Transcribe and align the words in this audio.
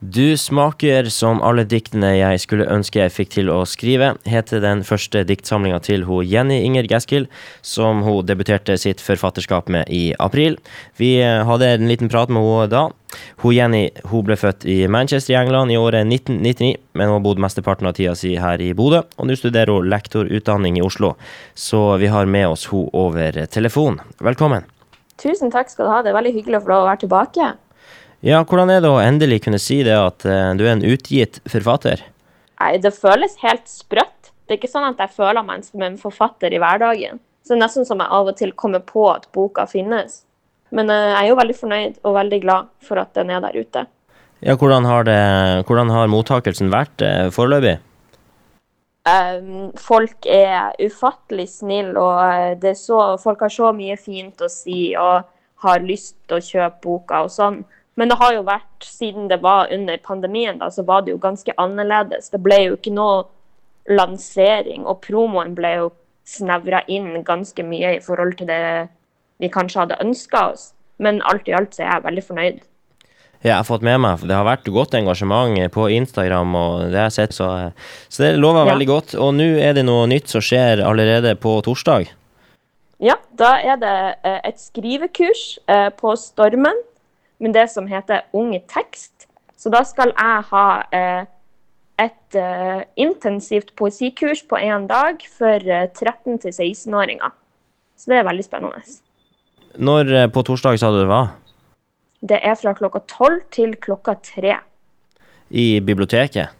Du 0.00 0.36
smaker 0.36 1.10
som 1.12 1.42
alle 1.44 1.66
diktene 1.68 2.14
jeg 2.16 2.40
skulle 2.40 2.64
ønske 2.72 3.02
jeg 3.02 3.12
fikk 3.12 3.34
til 3.34 3.50
å 3.52 3.58
skrive, 3.68 4.14
heter 4.24 4.62
den 4.64 4.80
første 4.88 5.20
diktsamlinga 5.28 5.76
til 5.84 6.06
ho 6.08 6.22
Jenny 6.24 6.62
Inger 6.64 6.88
Gaskild, 6.88 7.28
som 7.60 8.00
hun 8.06 8.24
debuterte 8.24 8.78
sitt 8.80 9.04
forfatterskap 9.04 9.68
med 9.68 9.92
i 9.92 10.14
april. 10.16 10.56
Vi 10.96 11.18
hadde 11.20 11.68
en 11.74 11.84
liten 11.92 12.08
prat 12.08 12.32
med 12.32 12.48
henne 12.48 12.72
da. 12.72 12.86
Hun 13.44 13.52
Jenny 13.58 13.84
hun 14.08 14.24
ble 14.24 14.40
født 14.40 14.64
i 14.64 14.80
Manchester 14.88 15.36
i 15.36 15.40
England 15.42 15.76
i 15.76 15.76
året 15.76 16.08
1999, 16.08 16.80
men 16.96 17.12
hun 17.12 17.18
har 17.18 17.26
bodd 17.28 17.44
mesteparten 17.44 17.92
av 17.92 18.00
tida 18.00 18.16
si 18.16 18.38
her 18.40 18.64
i 18.64 18.72
Bodø, 18.72 19.04
og 19.04 19.28
nå 19.28 19.36
studerer 19.36 19.76
hun 19.76 19.92
lektorutdanning 19.92 20.80
i 20.80 20.86
Oslo. 20.88 21.18
Så 21.52 21.98
vi 22.00 22.08
har 22.08 22.24
med 22.24 22.48
oss 22.48 22.70
hun 22.72 22.88
over 22.96 23.44
telefon. 23.52 24.00
Velkommen. 24.16 24.64
Tusen 25.20 25.52
takk 25.52 25.68
skal 25.68 25.84
du 25.84 25.92
ha. 25.92 26.00
Det 26.00 26.14
er 26.14 26.22
veldig 26.24 26.38
hyggelig 26.40 26.62
å 26.62 26.64
få 26.64 26.72
lov 26.72 26.86
å 26.86 26.94
være 26.94 27.04
tilbake. 27.04 27.56
Ja, 28.20 28.42
hvordan 28.44 28.68
er 28.68 28.82
det 28.84 28.88
å 28.92 29.00
endelig 29.00 29.38
kunne 29.46 29.58
si 29.62 29.78
det 29.86 29.96
at 29.96 30.26
uh, 30.28 30.52
du 30.52 30.66
er 30.66 30.74
en 30.74 30.84
utgitt 30.84 31.38
forfatter? 31.48 32.02
Nei, 32.60 32.74
det 32.76 32.92
føles 32.92 33.38
helt 33.40 33.64
sprøtt. 33.70 34.28
Det 34.44 34.56
er 34.56 34.58
ikke 34.60 34.68
sånn 34.68 34.90
at 34.90 35.00
jeg 35.00 35.14
føler 35.16 35.46
meg 35.46 35.64
som 35.64 35.80
en 35.86 35.96
forfatter 36.00 36.52
i 36.52 36.60
hverdagen. 36.60 37.22
Så 37.40 37.54
det 37.54 37.56
er 37.56 37.62
nesten 37.62 37.88
som 37.88 38.02
jeg 38.02 38.12
av 38.12 38.28
og 38.28 38.36
til 38.36 38.52
kommer 38.52 38.84
på 38.84 39.06
at 39.08 39.24
boka 39.32 39.64
finnes. 39.70 40.20
Men 40.68 40.92
uh, 40.92 41.14
jeg 41.14 41.22
er 41.22 41.30
jo 41.30 41.38
veldig 41.40 41.56
fornøyd 41.62 41.96
og 42.04 42.18
veldig 42.18 42.42
glad 42.44 42.68
for 42.84 43.00
at 43.00 43.16
den 43.16 43.32
er 43.32 43.40
der 43.46 43.56
ute. 43.56 43.86
Ja, 44.44 44.56
hvordan 44.56 44.84
har, 44.88 45.08
det, 45.08 45.20
hvordan 45.68 45.92
har 45.92 46.12
mottakelsen 46.12 46.68
vært 46.72 47.00
uh, 47.00 47.32
foreløpig? 47.32 47.78
Um, 49.08 49.72
folk 49.80 50.28
er 50.28 50.76
ufattelig 50.76 51.48
snille, 51.56 51.96
og 51.96 52.68
så, 52.76 53.00
folk 53.20 53.48
har 53.48 53.52
så 53.52 53.72
mye 53.72 53.96
fint 53.96 54.44
å 54.44 54.52
si 54.52 54.90
og 54.92 55.24
har 55.64 55.84
lyst 55.84 56.18
til 56.28 56.36
å 56.36 56.44
kjøpe 56.44 56.82
boka 56.84 57.24
og 57.24 57.32
sånn. 57.32 57.62
Men 57.98 58.08
det 58.08 58.18
har 58.20 58.34
jo 58.36 58.46
vært, 58.46 58.86
siden 58.86 59.28
det 59.28 59.40
var 59.42 59.72
under 59.74 59.98
pandemien, 60.04 60.60
da, 60.60 60.70
så 60.70 60.84
var 60.86 61.02
det 61.04 61.14
jo 61.14 61.20
ganske 61.20 61.54
annerledes. 61.60 62.30
Det 62.32 62.40
ble 62.42 62.62
jo 62.68 62.78
ikke 62.78 62.94
noe 62.94 63.24
lansering, 63.90 64.86
og 64.86 65.02
promoen 65.04 65.56
ble 65.56 65.74
jo 65.76 65.90
snevra 66.28 66.84
inn 66.88 67.24
ganske 67.26 67.64
mye 67.66 67.96
i 67.96 68.02
forhold 68.04 68.36
til 68.38 68.50
det 68.50 68.62
vi 69.40 69.50
kanskje 69.52 69.84
hadde 69.84 70.00
ønska 70.04 70.44
oss. 70.52 70.70
Men 71.00 71.22
alt 71.28 71.48
i 71.48 71.54
alt 71.56 71.74
så 71.74 71.84
er 71.84 71.94
jeg 71.94 72.06
veldig 72.06 72.26
fornøyd. 72.26 72.60
Ja, 73.40 73.54
jeg 73.54 73.56
har 73.56 73.64
fått 73.64 73.84
med 73.86 73.96
meg, 74.04 74.20
det 74.28 74.36
har 74.36 74.44
vært 74.44 74.68
godt 74.68 74.94
engasjement 74.98 75.56
på 75.72 75.86
Instagram, 75.96 76.52
og 76.60 76.90
det 76.92 76.98
har 77.00 77.06
jeg 77.08 77.16
sett, 77.16 77.36
så, 77.38 77.48
så 78.12 78.26
det 78.26 78.34
lover 78.36 78.66
ja. 78.66 78.74
veldig 78.74 78.88
godt. 78.90 79.14
Og 79.16 79.32
nå 79.38 79.46
er 79.64 79.72
det 79.78 79.86
noe 79.88 80.04
nytt 80.10 80.28
som 80.28 80.44
skjer 80.44 80.84
allerede 80.84 81.32
på 81.40 81.56
torsdag? 81.64 82.12
Ja, 83.00 83.16
da 83.40 83.54
er 83.64 83.80
det 83.80 83.96
eh, 84.28 84.42
et 84.50 84.60
skrivekurs 84.60 85.44
eh, 85.72 85.88
på 85.96 86.12
Stormen 86.20 86.76
men 87.40 87.54
det 87.56 87.66
som 87.72 87.88
heter 87.88 88.26
Ung 88.36 88.52
tekst. 88.68 89.26
Så 89.56 89.72
da 89.72 89.82
skal 89.84 90.12
jeg 90.14 90.44
ha 90.50 90.66
eh, 90.96 91.24
et 92.00 92.38
eh, 92.38 92.82
intensivt 93.00 93.74
poesikurs 93.76 94.42
på 94.48 94.60
én 94.60 94.86
dag 94.88 95.20
for 95.36 95.60
eh, 95.60 95.88
13- 95.88 96.40
16-åringer. 96.48 97.34
Så 97.96 98.12
det 98.12 98.20
er 98.20 98.28
veldig 98.28 98.46
spennende. 98.46 98.80
Når 99.76 100.14
eh, 100.16 100.30
på 100.32 100.44
torsdag 100.46 100.80
sa 100.80 100.92
du 100.92 101.02
det 101.02 101.10
var? 101.10 101.34
Det 102.20 102.40
er 102.44 102.56
fra 102.60 102.72
klokka 102.76 103.02
tolv 103.08 103.44
til 103.52 103.76
klokka 103.80 104.16
tre. 104.24 104.56
I 105.50 105.80
biblioteket? 105.84 106.56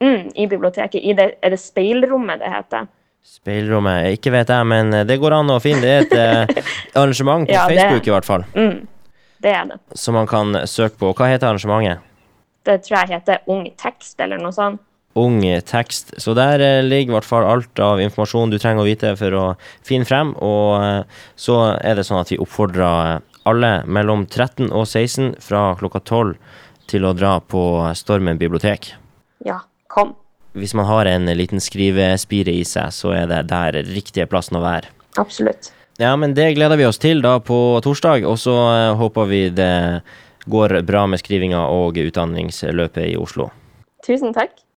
Mm, 0.00 0.32
I 0.36 0.46
biblioteket. 0.46 1.00
I 1.00 1.12
det, 1.16 1.30
er 1.42 1.52
det 1.52 1.60
speilrommet 1.60 2.40
det 2.40 2.52
heter? 2.52 2.88
Speilrommet? 3.26 4.12
Ikke 4.16 4.32
vet 4.32 4.48
jeg, 4.52 4.66
men 4.68 4.92
det 5.08 5.16
går 5.20 5.36
an 5.36 5.52
å 5.52 5.60
finne. 5.60 5.82
Det 5.84 5.94
er 5.96 6.04
et 6.04 6.52
eh, 6.56 6.74
arrangement 7.00 7.48
på 7.48 7.56
ja, 7.56 7.64
Facebook 7.68 8.04
det, 8.04 8.10
i 8.12 8.14
hvert 8.14 8.28
fall. 8.28 8.46
Mm. 8.56 8.84
Det 9.42 9.52
er 9.52 9.70
det. 9.70 9.78
Som 9.98 10.16
man 10.18 10.28
kan 10.30 10.56
søke 10.68 10.98
på. 11.00 11.12
Hva 11.16 11.30
heter 11.30 11.50
arrangementet? 11.50 12.04
Det 12.66 12.80
tror 12.82 12.98
jeg 12.98 13.14
heter 13.14 13.44
Ung 13.52 13.66
tekst, 13.78 14.18
eller 14.20 14.40
noe 14.42 14.54
sånt. 14.54 14.82
Ung 15.16 15.38
tekst. 15.64 16.12
Så 16.20 16.34
der 16.36 16.60
eh, 16.60 16.82
ligger 16.84 17.14
i 17.14 17.16
hvert 17.16 17.28
fall 17.28 17.46
alt 17.48 17.80
av 17.80 18.02
informasjon 18.04 18.52
du 18.52 18.58
trenger 18.60 18.84
å 18.84 18.88
vite 18.88 19.14
for 19.16 19.36
å 19.38 19.44
finne 19.86 20.08
frem. 20.08 20.34
Og 20.44 20.74
eh, 20.82 21.22
så 21.40 21.60
er 21.78 21.96
det 21.96 22.04
sånn 22.04 22.20
at 22.20 22.32
vi 22.34 22.40
oppfordrer 22.42 23.14
eh, 23.14 23.22
alle 23.48 23.72
mellom 23.88 24.26
13 24.26 24.68
og 24.68 24.84
16 24.84 25.38
fra 25.40 25.70
klokka 25.80 26.02
12 26.02 26.34
til 26.90 27.06
å 27.08 27.14
dra 27.16 27.38
på 27.40 27.62
Stormen 27.96 28.36
bibliotek. 28.38 28.90
Ja, 29.46 29.62
kom. 29.88 30.12
Hvis 30.56 30.74
man 30.76 30.88
har 30.88 31.08
en 31.08 31.28
liten 31.36 31.60
skrivespire 31.60 32.52
i 32.52 32.64
seg, 32.68 32.92
så 32.92 33.12
er 33.16 33.26
det 33.30 33.46
der 33.52 33.80
riktige 33.88 34.28
plassen 34.28 34.58
å 34.60 34.64
være. 34.64 34.92
Absolutt. 35.20 35.72
Ja, 35.98 36.12
men 36.20 36.34
det 36.36 36.50
gleder 36.58 36.76
vi 36.76 36.86
oss 36.88 37.00
til 37.00 37.22
da 37.24 37.38
på 37.40 37.80
torsdag, 37.84 38.26
og 38.28 38.36
så 38.40 38.52
uh, 38.52 38.96
håper 39.00 39.30
vi 39.30 39.42
det 39.54 40.02
går 40.46 40.80
bra 40.86 41.06
med 41.10 41.22
skrivinga 41.22 41.64
og 41.72 41.96
utdanningsløpet 41.98 43.08
i 43.08 43.16
Oslo. 43.18 43.48
Tusen 44.06 44.34
takk. 44.36 44.52